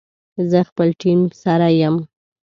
[0.51, 1.95] زه خپل ټیم سره یم